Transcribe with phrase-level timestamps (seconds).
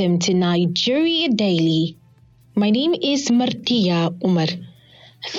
[0.00, 1.98] Welcome to Nigeria Daily.
[2.56, 4.46] My name is Martia Umar.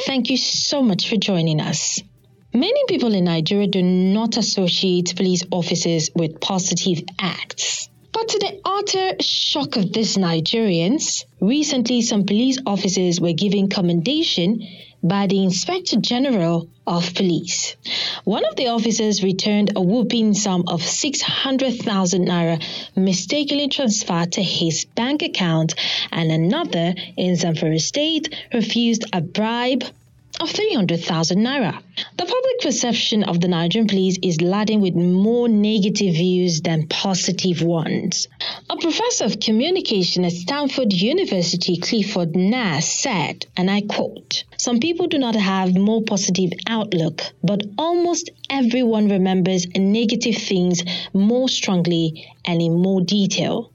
[0.05, 2.03] Thank you so much for joining us.
[2.53, 7.89] Many people in Nigeria do not associate police officers with positive acts.
[8.13, 14.61] But to the utter shock of these Nigerians, recently some police officers were given commendation
[15.03, 17.75] by the Inspector General of Police.
[18.23, 22.63] One of the officers returned a whooping sum of 600,000 naira
[22.95, 25.73] mistakenly transferred to his bank account,
[26.11, 29.83] and another in Zamfara State refused a bribe
[30.41, 31.79] of 300,000 naira.
[32.17, 37.61] The public perception of the Nigerian police is laden with more negative views than positive
[37.61, 38.27] ones.
[38.67, 45.05] A professor of communication at Stanford University, Clifford Nass, said, and I quote, Some people
[45.05, 50.81] do not have more positive outlook, but almost everyone remembers negative things
[51.13, 53.71] more strongly and in more detail.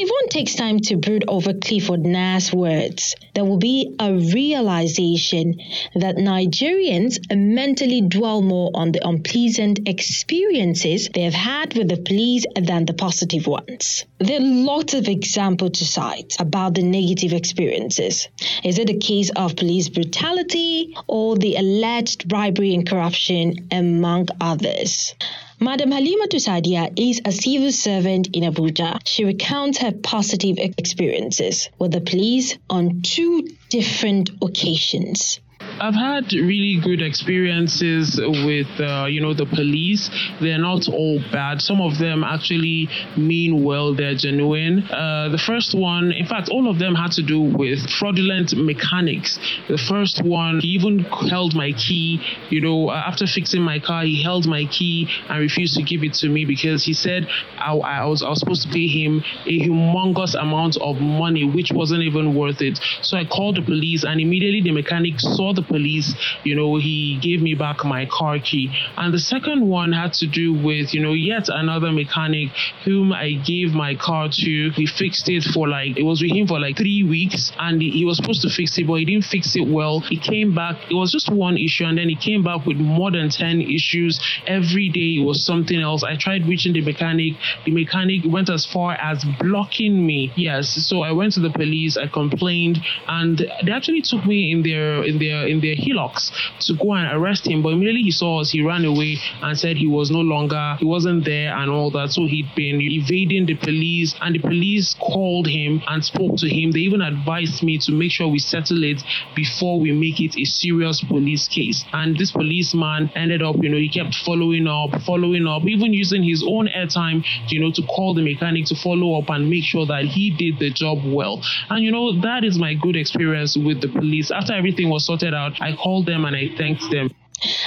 [0.00, 5.60] If one takes time to brood over Clifford Nass' words, there will be a realization
[5.96, 12.44] that Nigerians mentally dwell more on the unpleasant experiences they have had with the police
[12.54, 14.04] than the positive ones.
[14.20, 18.28] There are lots of examples to cite about the negative experiences.
[18.62, 25.16] Is it a case of police brutality or the alleged bribery and corruption, among others?
[25.60, 29.00] Madam Halima Tusadia is a civil servant in Abuja.
[29.04, 35.40] She recounts her positive experiences with the police on two different occasions.
[35.80, 40.10] I've had really good experiences with, uh, you know, the police.
[40.40, 41.62] They're not all bad.
[41.62, 43.94] Some of them actually mean well.
[43.94, 44.82] They're genuine.
[44.82, 49.38] Uh, the first one, in fact, all of them had to do with fraudulent mechanics.
[49.68, 52.20] The first one, he even held my key.
[52.50, 56.14] You know, after fixing my car, he held my key and refused to give it
[56.14, 59.60] to me because he said I, I was I was supposed to pay him a
[59.60, 62.80] humongous amount of money, which wasn't even worth it.
[63.02, 66.14] So I called the police, and immediately the mechanic saw the police,
[66.44, 68.70] you know, he gave me back my car key.
[68.96, 72.48] And the second one had to do with, you know, yet another mechanic
[72.84, 74.70] whom I gave my car to.
[74.70, 78.04] He fixed it for like, it was with him for like three weeks and he
[78.04, 80.00] was supposed to fix it, but he didn't fix it well.
[80.00, 83.10] He came back, it was just one issue, and then he came back with more
[83.10, 84.20] than 10 issues.
[84.46, 86.02] Every day it was something else.
[86.02, 87.34] I tried reaching the mechanic.
[87.64, 90.32] The mechanic went as far as blocking me.
[90.36, 94.62] Yes, so I went to the police, I complained, and they actually took me in
[94.62, 96.30] their in their in their Hilux
[96.66, 97.62] to go and arrest him.
[97.62, 100.84] But immediately he saw us, he ran away and said he was no longer, he
[100.84, 102.10] wasn't there and all that.
[102.10, 106.72] So he'd been evading the police, and the police called him and spoke to him.
[106.72, 109.02] They even advised me to make sure we settle it
[109.34, 111.84] before we make it a serious police case.
[111.92, 116.22] And this policeman ended up, you know, he kept following up, following up, even using
[116.22, 119.86] his own airtime, you know, to call the mechanic to follow up and make sure
[119.86, 121.40] that he did the job well.
[121.70, 124.30] And you know, that is my good experience with the police.
[124.30, 127.10] After everything was sorted out, I called them and I thanked them.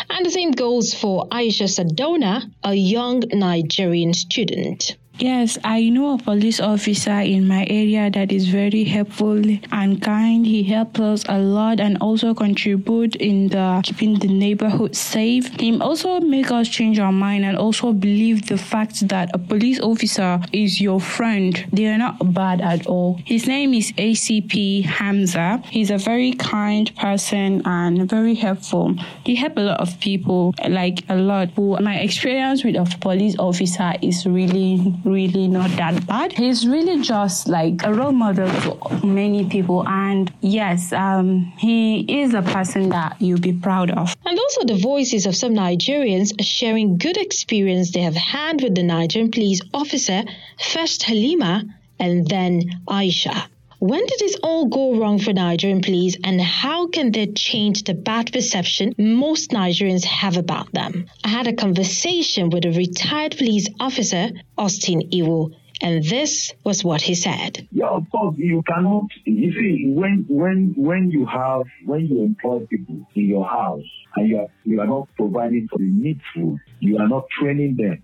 [0.09, 4.97] And the same goes for Aisha Sadona, a young Nigerian student.
[5.21, 9.39] Yes, I know a police officer in my area that is very helpful
[9.71, 10.43] and kind.
[10.43, 15.47] He helps us a lot and also contribute in the keeping the neighborhood safe.
[15.59, 19.79] He also make us change our mind and also believe the fact that a police
[19.79, 21.67] officer is your friend.
[21.71, 23.19] They are not bad at all.
[23.23, 25.61] His name is ACP Hamza.
[25.69, 28.95] He's a very kind person and very helpful.
[29.23, 31.55] He help a lot of people, like a lot.
[31.57, 36.33] My experience with a police officer is really really not that bad.
[36.33, 39.87] He's really just like a role model to many people.
[39.87, 44.15] And yes, um, he is a person that you'll be proud of.
[44.25, 48.83] And also the voices of some Nigerians sharing good experience they have had with the
[48.83, 50.23] Nigerian police officer,
[50.59, 51.63] first Halima
[51.99, 53.47] and then Aisha.
[53.81, 57.95] When did this all go wrong for Nigerian police and how can they change the
[57.95, 61.07] bad perception most Nigerians have about them?
[61.23, 67.01] I had a conversation with a retired police officer, Austin Iwar, and this was what
[67.01, 67.67] he said.
[67.71, 69.07] Yeah, of course, you cannot.
[69.25, 74.29] You see, when when when you have when you employ people in your house and
[74.29, 78.03] you are you are not providing for the needful, you are not training them.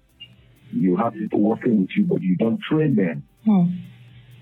[0.72, 3.28] You have people working with you, but you don't train them.
[3.46, 3.66] Hmm.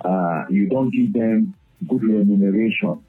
[0.06, 1.56] Uh, you don't give them
[1.90, 3.04] good remuneration.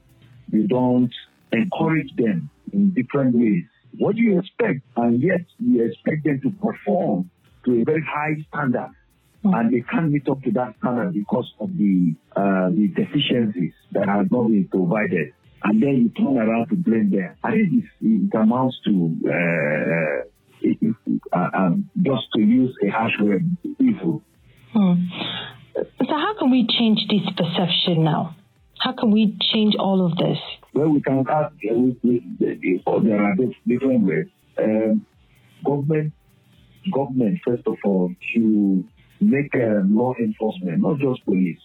[0.51, 1.13] You don't
[1.51, 3.63] encourage them in different ways.
[3.97, 4.81] What do you expect?
[4.95, 7.29] And yet you expect them to perform
[7.65, 8.91] to a very high standard.
[9.45, 9.53] Mm-hmm.
[9.53, 14.07] And they can't meet up to that standard because of the uh, the deficiencies that
[14.07, 15.33] have not been provided.
[15.63, 17.35] And then you turn around to blame them.
[17.43, 20.27] I think it amounts to uh,
[20.61, 20.95] it,
[21.31, 23.45] uh, um, just to use a harsh word,
[23.79, 24.23] evil.
[24.73, 24.93] Hmm.
[26.17, 28.35] How can we change this perception now?
[28.79, 30.39] How can we change all of this?
[30.73, 33.35] Well, we can ask, uh, there are
[33.67, 34.25] different ways.
[34.57, 35.05] Um,
[35.63, 36.13] government,
[36.91, 38.83] government, first of all, to
[39.21, 41.59] make uh, law enforcement, not just police.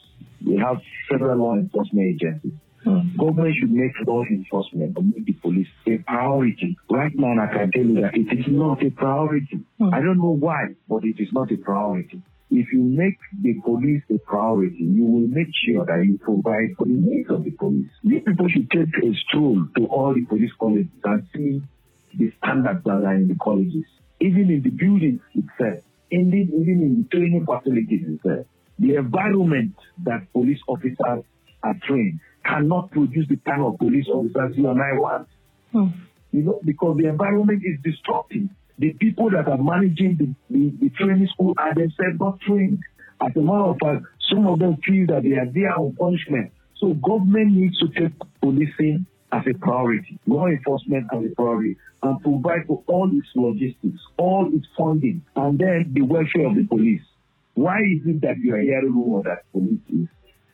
[0.44, 0.76] We have
[1.10, 2.52] several law enforcement agencies.
[2.84, 3.16] Mm.
[3.16, 6.76] Government should make law enforcement or make the police a priority.
[6.90, 9.60] Right now, I can tell you that it is not a priority.
[9.80, 9.94] Mm.
[9.94, 12.20] I don't know why, but it is not a priority.
[12.54, 16.84] If you make the police a priority, you will make sure that you provide for
[16.84, 17.88] the needs of the police.
[18.04, 21.62] These people should take a stroll to all the police colleges and see
[22.18, 23.86] the standards that are in the colleges,
[24.20, 28.44] even in the buildings itself, indeed even in the training facilities itself.
[28.78, 31.24] The environment that police officers
[31.62, 35.28] are trained cannot produce the kind of police officers you and I want.
[35.72, 35.86] Hmm.
[36.32, 38.50] You know, because the environment is destructive
[38.82, 42.80] the people that are managing the, the, the training school are themselves not trained.
[43.24, 46.50] As a matter of fact, some of them feel that they are there on punishment.
[46.78, 52.20] So government needs to take policing as a priority, law enforcement as a priority, and
[52.22, 57.02] provide for all its logistics, all its funding, and then the welfare of the police.
[57.54, 60.08] Why is it that you are hearing rumor that police is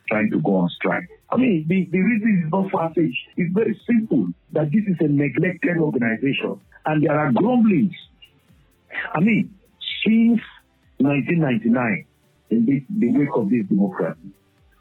[0.07, 1.09] trying to go on strike?
[1.31, 3.25] I mean, the, the reason is not far-fetched.
[3.37, 7.95] It's very simple that this is a neglected organization, and there are grumblings
[9.13, 9.55] I mean,
[10.05, 10.41] since
[10.97, 12.05] 1999,
[12.51, 14.19] in the, the wake of this democracy,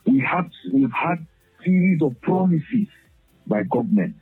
[0.06, 1.26] we have we've had
[1.64, 2.88] series of promises
[3.46, 4.16] by government.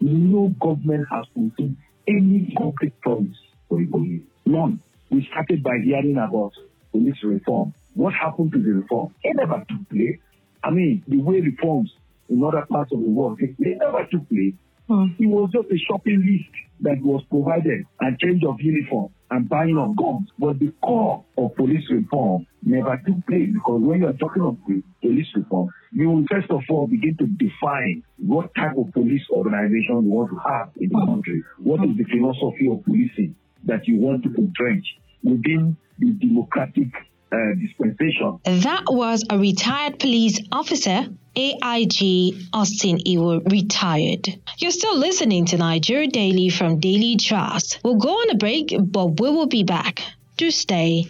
[0.00, 1.76] No government has fulfilled
[2.06, 3.36] any concrete promise
[3.68, 4.22] for the police.
[4.44, 4.80] None.
[5.10, 6.52] We started by hearing about
[6.92, 7.74] police reform.
[7.94, 9.14] What happened to the reform?
[9.22, 10.18] It never took place.
[10.62, 11.92] I mean, the way reforms
[12.28, 14.54] in other parts of the world, they never took place.
[14.88, 15.06] Hmm.
[15.18, 16.50] It was just a shopping list
[16.80, 20.28] that was provided and change of uniform and buying of guns.
[20.38, 24.56] But the core of police reform never took place because when you are talking of
[25.00, 30.04] police reform, you will first of all begin to define what type of police organization
[30.04, 31.42] you want to have in the country.
[31.58, 33.34] What is the philosophy of policing
[33.64, 34.84] that you want to entrench
[35.22, 36.88] within the democratic
[37.32, 38.40] uh, dispensation.
[38.44, 41.06] That was a retired police officer
[41.36, 44.28] AIG Austin Iwar retired.
[44.58, 47.78] You're still listening to Nigeria Daily from Daily Trust.
[47.84, 50.02] We'll go on a break, but we will be back.
[50.36, 51.06] Do stay.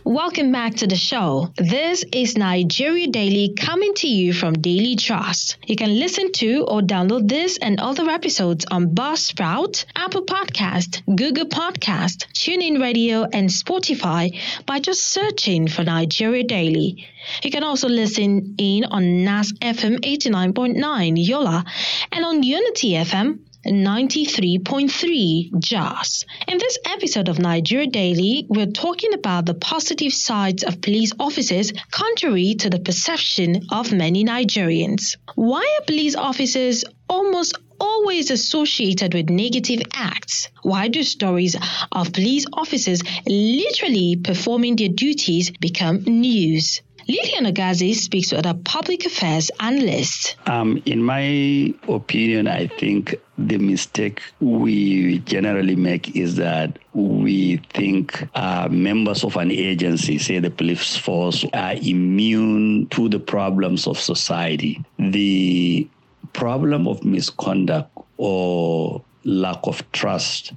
[0.10, 1.54] Welcome back to the show.
[1.56, 5.58] This is Nigeria Daily coming to you from Daily Trust.
[5.68, 11.46] You can listen to or download this and other episodes on Buzzsprout, Apple Podcast, Google
[11.46, 14.36] Podcast, TuneIn Radio, and Spotify
[14.66, 17.08] by just searching for Nigeria Daily.
[17.44, 21.64] You can also listen in on NAS FM 89.9 Yola
[22.12, 26.26] and on Unity FM 93.3 Jos.
[26.48, 31.72] In this episode of Nigeria Daily, we're talking about the positive sides of police officers
[31.92, 35.18] contrary to the perception of many Nigerians.
[35.36, 40.50] Why are police officers almost always associated with negative acts?
[40.64, 41.56] Why do stories
[41.92, 46.82] of police officers literally performing their duties become news?
[47.10, 50.36] Lilian Agazi speaks with a public affairs analyst.
[50.46, 58.28] Um, in my opinion, I think the mistake we generally make is that we think
[58.36, 64.00] uh, members of an agency, say the police force, are immune to the problems of
[64.00, 64.80] society.
[65.00, 65.88] The
[66.34, 70.54] problem of misconduct or lack of trust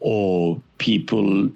[0.00, 1.48] or people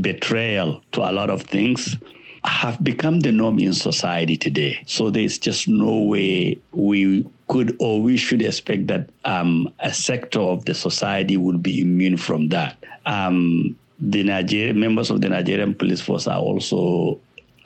[0.00, 1.98] betrayal to a lot of things
[2.44, 4.82] have become the norm in society today.
[4.86, 10.40] So there's just no way we could or we should expect that um, a sector
[10.40, 12.76] of the society would be immune from that.
[13.06, 17.18] Um, the Nigerian members of the Nigerian police force are also,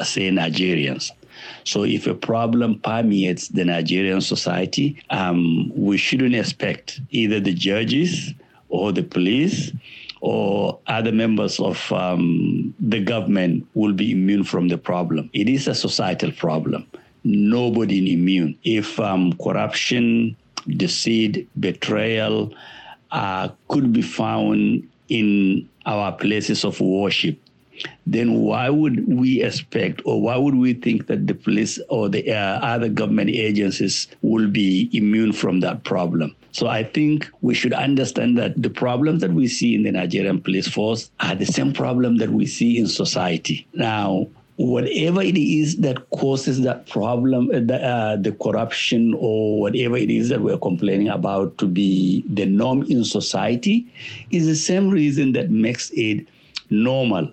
[0.03, 1.11] say, Nigerians.
[1.65, 8.33] So if a problem permeates the Nigerian society, um, we shouldn't expect either the judges
[8.69, 9.71] or the police
[10.25, 15.29] or other members of um, the government will be immune from the problem.
[15.35, 16.87] It is a societal problem.
[17.25, 18.59] Nobody is immune.
[18.65, 20.35] If um, corruption,
[20.67, 22.55] deceit, betrayal
[23.11, 27.39] uh, could be found in our places of worship,
[28.07, 32.33] then why would we expect or why would we think that the police or the
[32.33, 36.35] uh, other government agencies will be immune from that problem?
[36.55, 40.41] So I think we should understand that the problems that we see in the Nigerian
[40.41, 43.67] police force are the same problem that we see in society.
[43.75, 49.97] Now, whatever it is that causes that problem, uh, the, uh, the, corruption or whatever
[49.97, 53.85] it is that we're complaining about to be the norm in society,
[54.31, 56.25] is the same reason that makes it
[56.71, 57.29] normal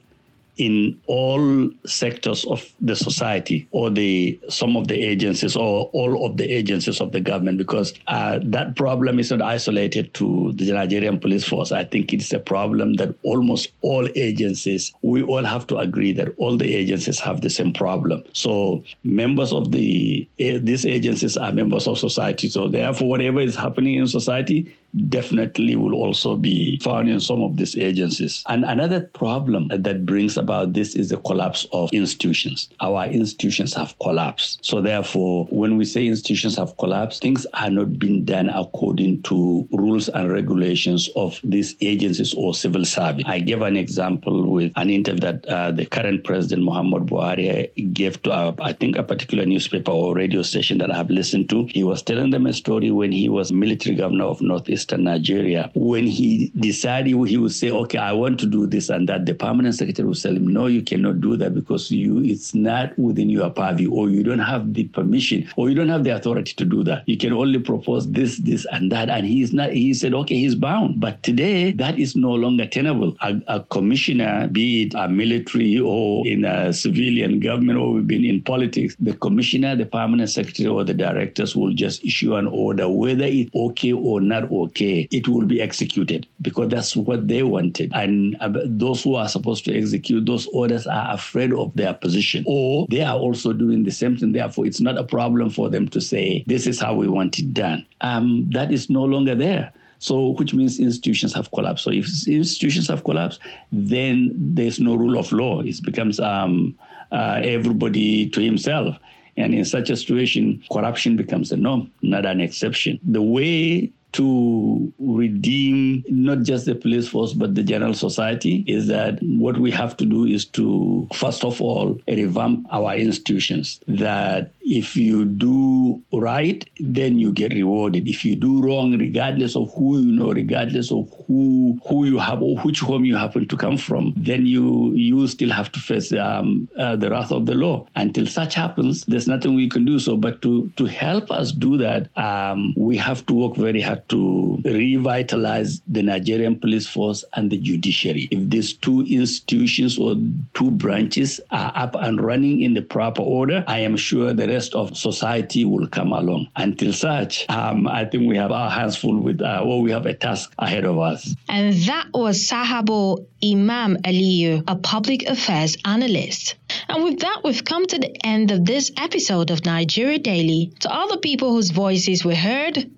[0.58, 6.38] in all sectors of the society or the some of the agencies or all of
[6.38, 11.20] the agencies of the government because uh, that problem is not isolated to the Nigerian
[11.20, 11.72] police force.
[11.72, 16.34] I think it's a problem that almost all agencies, we all have to agree that
[16.38, 18.24] all the agencies have the same problem.
[18.34, 22.50] So members of the uh, these agencies are members of society.
[22.50, 24.76] So therefore, whatever is happening in society,
[25.10, 28.44] definitely will also be found in some of these agencies.
[28.48, 32.70] And another problem that brings about this is the collapse of institutions.
[32.80, 34.66] Our institutions have collapsed.
[34.66, 39.68] So therefore, when we say institutions have collapsed, things are not being done according to
[39.72, 43.24] rules and regulations of these agencies or civil service.
[43.28, 48.22] I gave an example with an interview that uh, the current president, Muhammad Buhari, gave
[48.24, 51.66] to, I think, a particular newspaper or radio station that I have listened to.
[51.66, 56.06] He was telling them a story when he was military governor of Northeast Nigeria, when
[56.06, 59.76] he decided he would say, okay, I want to do this and that, the permanent
[59.76, 63.50] secretary would tell him, no, you cannot do that because you it's not within your
[63.50, 66.84] purview or you don't have the permission or you don't have the authority to do
[66.84, 67.08] that.
[67.08, 69.10] You can only propose this, this and that.
[69.10, 71.00] And he's not, he said, okay, he's bound.
[71.00, 73.16] But today that is no longer tenable.
[73.22, 78.26] A, a commissioner, be it a military or in a civilian government or we've been
[78.26, 82.90] in politics, the commissioner, the permanent secretary or the directors will just issue an order,
[82.90, 87.44] whether it's okay or not okay okay, it will be executed because that's what they
[87.44, 87.92] wanted.
[87.94, 92.44] And uh, those who are supposed to execute those orders are afraid of their position,
[92.48, 94.32] or they are also doing the same thing.
[94.32, 97.54] Therefore, it's not a problem for them to say, this is how we want it
[97.54, 97.86] done.
[98.02, 99.74] Um, that is no longer there.
[100.00, 101.84] So, which means institutions have collapsed.
[101.84, 103.40] So, if institutions have collapsed,
[103.72, 105.62] then there's no rule of law.
[105.62, 106.76] It becomes um,
[107.12, 108.96] uh, everybody to himself.
[109.38, 113.00] And in such a situation, corruption becomes a norm, not an exception.
[113.04, 119.20] The way to redeem not just the police force but the general society is that
[119.22, 123.80] what we have to do is to first of all revamp our institutions.
[123.88, 128.08] That if you do right then you get rewarded.
[128.08, 132.42] If you do wrong regardless of who you know regardless of who who you have
[132.42, 136.12] or which home you happen to come from then you you still have to face
[136.14, 137.88] um, uh, the wrath of the law.
[137.96, 140.00] Until such happens there's nothing we can do.
[140.00, 144.01] So but to to help us do that um, we have to work very hard
[144.10, 148.28] to revitalize the Nigerian police force and the judiciary.
[148.32, 150.16] If these two institutions or
[150.54, 154.74] two branches are up and running in the proper order, I am sure the rest
[154.76, 156.48] of society will come along.
[156.56, 160.06] Until such, um, I think we have our hands full with, uh, well, we have
[160.06, 161.36] a task ahead of us.
[161.50, 166.56] And that was Sahabo Imam Aliyu, a public affairs analyst.
[166.90, 170.74] And with that, we've come to the end of this episode of Nigeria Daily.
[170.82, 172.90] To all the people whose voices were heard,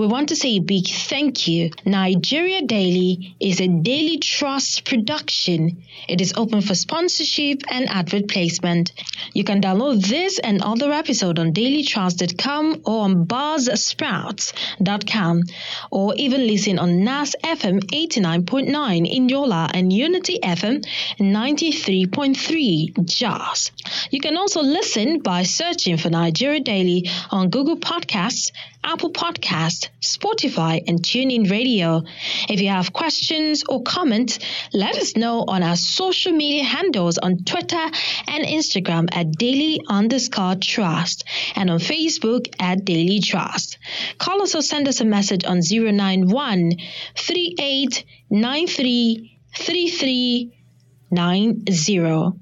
[0.00, 1.70] we want to say a big thank you.
[1.84, 5.82] Nigeria Daily is a Daily Trust production.
[6.08, 8.92] It is open for sponsorship and advert placement.
[9.34, 15.42] You can download this and other episodes on dailytrust.com or on buzzsprouts.com
[15.90, 20.82] or even listen on NAS FM 89.9 in Yola and Unity FM
[21.18, 23.70] 93.3 Jos.
[24.10, 28.50] You can also listen by searching for Nigeria Daily on Google Podcasts,
[28.82, 32.02] Apple Podcasts, Spotify, and TuneIn Radio.
[32.48, 34.38] If you have questions or comments,
[34.72, 37.90] let us know on our social media handles on Twitter
[38.26, 43.78] and Instagram at daily underscore trust and on Facebook at daily trust.
[44.18, 46.72] Call us or send us a message on 091
[47.16, 52.40] 3893 3390.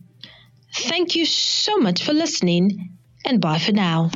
[0.75, 4.11] Thank you so much for listening and bye for now.